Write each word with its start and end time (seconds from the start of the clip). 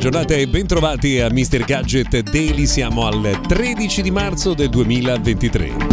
Giornata 0.00 0.32
e 0.32 0.48
bentrovati 0.48 1.20
a 1.20 1.28
Mr. 1.30 1.62
Gadget 1.66 2.22
Daily. 2.22 2.64
Siamo 2.64 3.06
al 3.06 3.38
13 3.46 4.00
di 4.00 4.10
marzo 4.10 4.54
del 4.54 4.70
2023. 4.70 5.89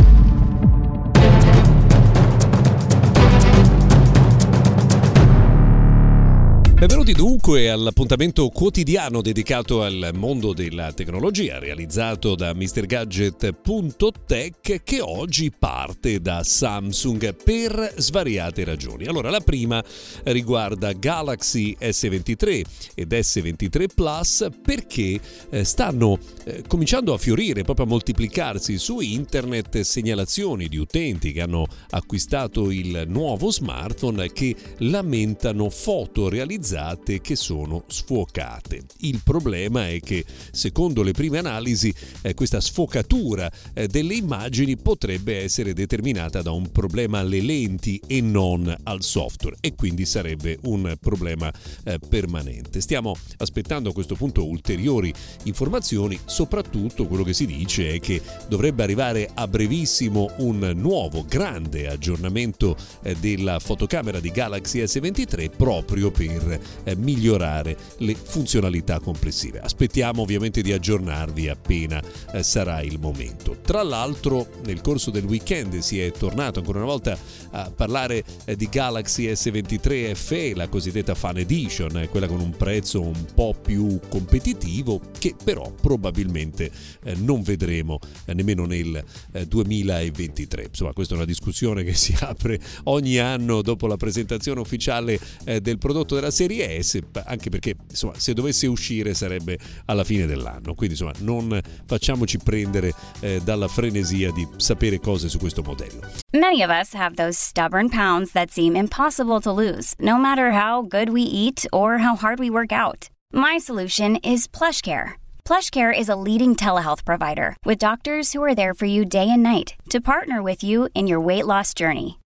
Benvenuti 6.80 7.14
dunque 7.14 7.72
all'appuntamento 7.72 8.50
quotidiano 8.50 9.24
dedicato 9.24 9.82
al 9.82 10.12
mondo 10.14 10.54
della 10.54 10.94
tecnologia 10.94 11.58
realizzato 11.58 12.36
da 12.36 12.54
MrGadget.tech 12.54 14.84
che 14.84 15.02
oggi 15.02 15.50
parte 15.50 16.22
da 16.22 16.44
Samsung 16.44 17.34
per 17.34 17.96
svariate 17.98 18.64
ragioni. 18.64 19.08
Allora 19.08 19.32
la 19.32 19.40
prima 19.40 19.84
riguarda 20.26 20.94
Galaxy 20.94 21.76
S23 21.80 22.62
ed 22.94 23.12
S23 23.12 23.86
Plus 23.96 24.48
perché 24.62 25.20
eh, 25.50 25.64
stanno 25.64 26.20
eh, 26.44 26.64
cominciando 26.68 27.16
a 27.16 27.18
fiorire, 27.18 27.64
proprio 27.64 27.88
a 27.88 27.90
moltiplicarsi 27.90 28.78
su 28.78 29.00
internet 29.00 29.80
segnalazioni 29.80 30.68
di 30.68 30.78
utenti 30.78 31.32
che 31.32 31.42
hanno 31.42 31.66
acquistato 31.90 32.70
il 32.70 33.06
nuovo 33.08 33.50
smartphone 33.50 34.32
che 34.32 34.56
lamentano 34.78 35.72
foto 35.72 36.30
realizzate 36.30 36.66
realizzate 36.78 37.20
che 37.22 37.36
sono 37.36 37.84
sfocate. 37.88 38.86
Il 39.00 39.22
problema 39.24 39.90
è 39.90 40.00
che, 40.00 40.24
secondo 40.52 41.02
le 41.02 41.12
prime 41.12 41.40
analisi, 41.40 41.94
eh, 42.22 42.34
questa 42.34 42.62
sfocatura 42.62 43.52
eh, 43.74 43.88
delle 43.88 44.14
immagini 44.14 44.78
potrebbe 44.78 45.42
essere 45.42 45.74
determinata 45.74 46.42
da 46.42 46.52
un 46.52 46.72
problema 46.72 47.20
alle 47.20 47.42
lenti 47.42 48.02
e 48.06 48.22
non 48.22 48.74
al 48.84 49.02
software 49.02 49.58
e 49.60 49.74
quindi 49.76 50.06
sarebbe 50.06 50.60
un 50.64 50.96
problema 51.00 51.52
eh, 51.84 52.00
permanente. 52.00 52.82
Stiamo 52.82 53.16
aspettando 53.38 53.90
a 53.90 53.94
questo 53.94 54.16
punto 54.16 54.46
ulteriori 54.46 55.14
informazioni, 55.44 56.20
soprattutto 56.26 57.08
quello 57.08 57.24
che 57.24 57.34
si 57.34 57.46
dice 57.46 57.96
è 57.96 58.00
che 58.00 58.22
dovrebbe 58.48 58.84
arrivare 58.84 59.30
a 59.34 59.48
brevissimo 59.48 60.32
un 60.38 60.72
nuovo 60.76 61.26
grande 61.28 61.88
aggiornamento 61.88 62.76
eh, 63.02 63.16
della 63.16 63.60
fotocamera 63.60 64.20
di 64.20 64.30
Galaxy 64.30 64.82
S23 64.84 65.50
proprio 65.56 66.12
per 66.12 66.57
eh, 66.84 66.96
migliorare 66.96 67.78
le 67.98 68.16
funzionalità 68.16 69.00
complessive. 69.00 69.60
Aspettiamo 69.60 70.22
ovviamente 70.22 70.62
di 70.62 70.72
aggiornarvi 70.72 71.50
appena 71.50 72.02
eh, 72.34 72.44
sarà 72.44 72.82
il 72.82 73.00
momento. 73.00 73.58
Tra 73.62 73.84
l'altro 73.84 74.48
nel 74.66 74.82
corso 74.82 75.12
del 75.12 75.26
weekend 75.26 75.78
si 75.80 76.00
è 76.00 76.12
tornato 76.12 76.60
ancora 76.60 76.80
una 76.80 76.88
volta 76.88 77.18
a 77.52 77.72
parlare 77.72 78.24
eh, 78.46 78.56
di 78.56 78.68
Galaxy 78.70 79.28
S23 79.28 80.16
FE, 80.16 80.56
la 80.56 80.68
cosiddetta 80.68 81.16
Fan 81.16 81.38
Edition, 81.38 82.08
quella 82.10 82.28
con 82.28 82.40
un 82.40 82.52
prezzo 82.56 83.02
un 83.02 83.26
po' 83.34 83.56
più 83.60 84.00
competitivo 84.08 85.02
che 85.18 85.36
però 85.44 85.72
probabilmente 85.72 86.72
non 87.18 87.42
vedremo 87.42 88.00
nemmeno 88.26 88.66
nel 88.66 89.04
2023. 89.48 90.66
Insomma, 90.66 90.94
questa 90.94 91.14
è 91.14 91.18
una 91.18 91.26
discussione 91.26 91.84
che 91.84 91.94
si 91.94 92.16
apre 92.20 92.60
ogni 92.86 93.18
anno 93.18 93.62
dopo 93.62 93.88
la 93.88 93.98
presentazione 93.98 94.60
ufficiale 94.60 95.20
del 95.62 95.78
prodotto 95.78 96.16
della 96.16 96.32
serie 96.32 96.47
Serie 96.48 96.82
S, 96.82 97.00
anche 97.26 97.50
perché 97.50 97.76
insomma, 97.90 98.14
se 98.16 98.34
dovesse 98.34 98.68
uscire 98.68 99.14
sarebbe 99.14 99.60
alla 99.86 100.06
fine 100.06 100.26
dell'anno. 100.26 100.74
Quindi 100.76 100.96
insomma, 100.96 101.12
non 101.20 101.60
facciamoci 101.86 102.38
prendere 102.38 102.94
eh, 103.20 103.42
dalla 103.44 103.68
frenesia 103.68 104.32
di 104.32 104.48
sapere 104.56 105.00
cose 105.00 105.28
su 105.28 105.40
questo 105.40 105.62
modello. 105.62 106.00
Many 106.32 106.64
of 106.64 106.70
us 106.70 106.94
have 106.94 107.16
those 107.16 107.38
stubborn 107.38 107.90
pounds 107.90 108.32
that 108.32 108.50
seem 108.50 108.76
impossible 108.78 109.42
to 109.42 109.52
lose, 109.52 109.94
no 110.00 110.18
matter 110.18 110.52
how 110.52 110.82
good 110.82 111.10
we 111.10 111.22
eat 111.22 111.66
or 111.74 111.98
how 111.98 112.16
hard 112.16 112.40
we 112.40 112.50
work 112.50 112.72
out. 112.72 113.10
My 113.34 113.58
solution 113.58 114.16
is 114.24 114.48
PlushCare. 114.48 115.16
PlushCare 115.44 115.92
is 115.92 116.08
a 116.08 116.16
leading 116.16 116.56
telehealth 116.56 117.04
provider 117.04 117.58
with 117.66 117.78
doctors 117.78 118.32
who 118.32 118.42
are 118.42 118.56
there 118.56 118.74
for 118.74 118.86
you 118.86 119.04
day 119.04 119.30
and 119.30 119.44
night 119.44 119.76
to 119.90 120.00
partner 120.00 120.42
with 120.42 120.64
you 120.64 120.88
in 120.94 121.08
your 121.08 121.20
weight 121.20 121.46
loss 121.46 121.74
journey. 121.74 122.20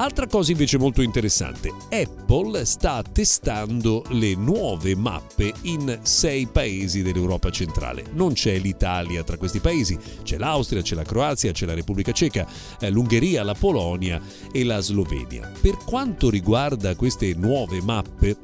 Altra 0.00 0.28
cosa 0.28 0.52
invece 0.52 0.78
molto 0.78 1.02
interessante, 1.02 1.72
Apple 1.90 2.64
sta 2.64 3.02
testando 3.02 4.04
le 4.10 4.36
nuove 4.36 4.94
mappe 4.94 5.52
in 5.62 5.98
sei 6.02 6.46
paesi 6.46 7.02
dell'Europa 7.02 7.50
centrale. 7.50 8.04
Non 8.12 8.32
c'è 8.32 8.56
l'Italia 8.58 9.24
tra 9.24 9.36
questi 9.36 9.58
paesi, 9.58 9.98
c'è 10.22 10.38
l'Austria, 10.38 10.82
c'è 10.82 10.94
la 10.94 11.02
Croazia, 11.02 11.50
c'è 11.50 11.66
la 11.66 11.74
Repubblica 11.74 12.12
Ceca, 12.12 12.46
eh, 12.78 12.90
l'Ungheria, 12.90 13.42
la 13.42 13.54
Polonia 13.54 14.22
e 14.52 14.62
la 14.62 14.78
Slovenia. 14.78 15.50
Per 15.60 15.76
quanto 15.78 16.30
riguarda 16.30 16.94
queste 16.94 17.34
nuove 17.34 17.82
mappe, 17.82 18.36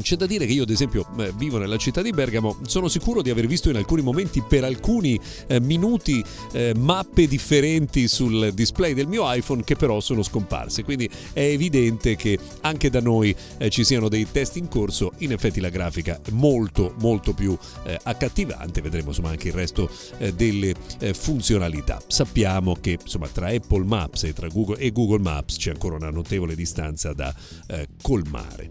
c'è 0.00 0.16
da 0.16 0.26
dire 0.26 0.46
che 0.46 0.52
io, 0.52 0.62
ad 0.62 0.70
esempio, 0.70 1.06
vivo 1.36 1.58
nella 1.58 1.76
città 1.76 2.02
di 2.02 2.10
Bergamo, 2.10 2.58
sono 2.66 2.88
sicuro 2.88 3.22
di 3.22 3.30
aver 3.30 3.46
visto 3.46 3.70
in 3.70 3.76
alcuni 3.76 4.02
momenti, 4.02 4.42
per 4.42 4.64
alcuni 4.64 5.18
eh, 5.46 5.60
minuti, 5.60 6.24
eh, 6.52 6.74
mappe 6.76 7.26
differenti 7.26 8.08
sul 8.08 8.52
display 8.54 8.94
del 8.94 9.06
mio 9.06 9.30
iPhone 9.32 9.62
che 9.64 9.76
però 9.76 10.00
sono 10.00 10.22
scomparse. 10.22 10.84
Quindi 10.84 11.08
è 11.32 11.40
evidente 11.40 12.16
che 12.16 12.38
anche 12.62 12.90
da 12.90 13.00
noi 13.00 13.34
eh, 13.58 13.70
ci 13.70 13.84
siano 13.84 14.08
dei 14.08 14.26
test 14.30 14.56
in 14.56 14.68
corso. 14.68 15.12
In 15.18 15.32
effetti 15.32 15.60
la 15.60 15.70
grafica 15.70 16.20
è 16.22 16.30
molto, 16.30 16.94
molto 17.00 17.32
più 17.32 17.56
accattivante. 18.02 18.80
Vedremo 18.80 19.08
insomma 19.08 19.30
anche 19.30 19.48
il 19.48 19.54
resto 19.54 19.90
delle 20.34 20.74
funzionalità. 21.12 22.00
Sappiamo 22.06 22.76
che 22.80 22.98
insomma 23.00 23.28
tra 23.28 23.48
Apple 23.48 23.84
Maps 23.84 24.24
e, 24.24 24.34
Google, 24.52 24.78
e 24.78 24.92
Google 24.92 25.20
Maps 25.20 25.56
c'è 25.56 25.70
ancora 25.70 25.96
una 25.96 26.10
notevole 26.10 26.54
distanza 26.54 27.12
da 27.12 27.34
colmare. 28.02 28.70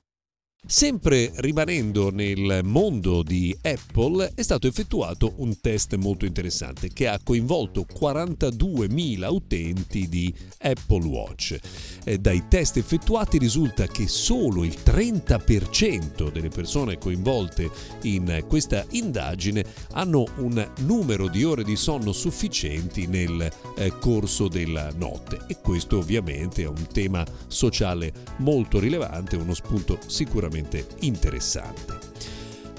Sempre 0.63 1.31
rimanendo 1.37 2.11
nel 2.11 2.61
mondo 2.63 3.23
di 3.23 3.53
Apple 3.63 4.31
è 4.35 4.43
stato 4.43 4.67
effettuato 4.67 5.33
un 5.37 5.59
test 5.59 5.95
molto 5.95 6.25
interessante 6.25 6.89
che 6.93 7.07
ha 7.07 7.19
coinvolto 7.21 7.83
42.000 7.91 9.27
utenti 9.27 10.07
di 10.07 10.31
Apple 10.59 11.03
Watch. 11.07 11.57
Eh, 12.03 12.19
dai 12.19 12.43
test 12.47 12.77
effettuati 12.77 13.39
risulta 13.39 13.87
che 13.87 14.07
solo 14.07 14.63
il 14.63 14.77
30% 14.85 16.31
delle 16.31 16.49
persone 16.49 16.99
coinvolte 16.99 17.69
in 18.03 18.45
questa 18.47 18.85
indagine 18.91 19.65
hanno 19.93 20.25
un 20.37 20.71
numero 20.81 21.27
di 21.27 21.43
ore 21.43 21.63
di 21.63 21.75
sonno 21.75 22.11
sufficienti 22.13 23.07
nel 23.07 23.51
eh, 23.75 23.97
corso 23.99 24.47
della 24.47 24.89
notte 24.95 25.39
e 25.47 25.57
questo 25.59 25.97
ovviamente 25.97 26.61
è 26.61 26.67
un 26.67 26.85
tema 26.93 27.25
sociale 27.47 28.13
molto 28.37 28.79
rilevante, 28.79 29.35
uno 29.35 29.55
spunto 29.55 29.97
sicuramente 30.05 30.50
interessante. 30.99 32.10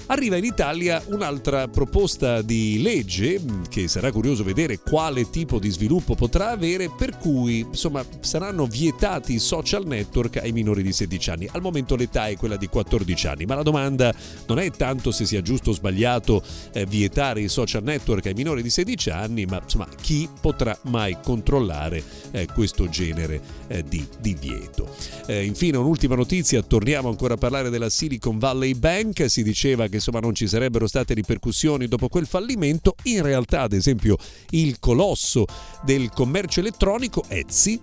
Arriva 0.07 0.35
in 0.35 0.43
Italia 0.43 1.01
un'altra 1.07 1.69
proposta 1.69 2.41
di 2.41 2.81
legge 2.81 3.39
mm, 3.39 3.63
che 3.69 3.87
sarà 3.87 4.11
curioso 4.11 4.43
vedere 4.43 4.79
quale 4.79 5.29
tipo 5.29 5.59
di 5.59 5.69
sviluppo 5.69 6.13
potrà 6.13 6.49
avere, 6.49 6.89
per 6.89 7.17
cui 7.17 7.59
insomma 7.59 8.05
saranno 8.19 8.65
vietati 8.65 9.35
i 9.35 9.39
social 9.39 9.85
network 9.85 10.37
ai 10.37 10.51
minori 10.51 10.83
di 10.83 10.91
16 10.91 11.29
anni. 11.29 11.49
Al 11.49 11.61
momento 11.61 11.95
l'età 11.95 12.27
è 12.27 12.35
quella 12.35 12.57
di 12.57 12.67
14 12.67 13.27
anni, 13.27 13.45
ma 13.45 13.55
la 13.55 13.63
domanda 13.63 14.13
non 14.47 14.59
è 14.59 14.69
tanto 14.71 15.11
se 15.11 15.25
sia 15.25 15.41
giusto 15.41 15.69
o 15.69 15.73
sbagliato 15.73 16.43
eh, 16.73 16.85
vietare 16.85 17.39
i 17.39 17.47
social 17.47 17.83
network 17.83 18.25
ai 18.25 18.33
minori 18.33 18.61
di 18.61 18.69
16 18.69 19.09
anni, 19.09 19.45
ma 19.45 19.61
insomma 19.63 19.87
chi 20.01 20.27
potrà 20.41 20.77
mai 20.83 21.17
controllare 21.23 22.03
eh, 22.31 22.45
questo 22.53 22.89
genere 22.89 23.41
eh, 23.67 23.83
di 23.83 24.05
divieto. 24.19 24.93
Eh, 25.27 25.45
infine 25.45 25.77
un'ultima 25.77 26.15
notizia, 26.15 26.61
torniamo 26.61 27.07
ancora 27.07 27.35
a 27.35 27.37
parlare 27.37 27.69
della 27.69 27.89
Silicon 27.89 28.37
Valley 28.37 28.73
Bank, 28.73 29.29
si 29.29 29.43
diceva 29.43 29.87
che 29.93 29.97
insomma 29.97 30.19
non 30.19 30.33
ci 30.33 30.47
sarebbero 30.47 30.87
state 30.87 31.13
ripercussioni 31.13 31.87
dopo 31.87 32.07
quel 32.07 32.25
fallimento, 32.25 32.95
in 33.03 33.21
realtà 33.21 33.61
ad 33.61 33.73
esempio 33.73 34.17
il 34.49 34.79
colosso 34.79 35.45
del 35.83 36.09
commercio 36.09 36.61
elettronico 36.61 37.23
Etsy 37.27 37.79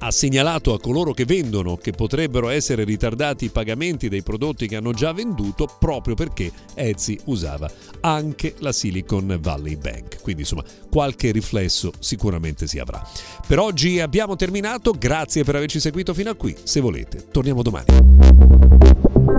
ha 0.00 0.10
segnalato 0.12 0.74
a 0.74 0.80
coloro 0.80 1.12
che 1.12 1.24
vendono 1.24 1.76
che 1.76 1.90
potrebbero 1.92 2.48
essere 2.48 2.84
ritardati 2.84 3.46
i 3.46 3.50
pagamenti 3.50 4.08
dei 4.08 4.22
prodotti 4.22 4.68
che 4.68 4.76
hanno 4.76 4.92
già 4.92 5.12
venduto 5.12 5.68
proprio 5.78 6.14
perché 6.14 6.50
Etsy 6.74 7.18
usava 7.24 7.70
anche 8.00 8.54
la 8.58 8.70
Silicon 8.70 9.38
Valley 9.40 9.76
Bank. 9.76 10.20
Quindi 10.22 10.42
insomma 10.42 10.64
qualche 10.88 11.32
riflesso 11.32 11.92
sicuramente 11.98 12.66
si 12.68 12.78
avrà. 12.78 13.04
Per 13.46 13.58
oggi 13.58 14.00
abbiamo 14.00 14.36
terminato, 14.36 14.92
grazie 14.92 15.42
per 15.42 15.56
averci 15.56 15.80
seguito 15.80 16.14
fino 16.14 16.30
a 16.30 16.34
qui, 16.34 16.56
se 16.62 16.80
volete 16.80 17.26
torniamo 17.30 17.62
domani. 17.62 19.37